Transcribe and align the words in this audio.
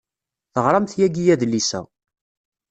Teɣramt 0.53 0.91
yagi 0.99 1.23
adlis-a. 1.33 1.81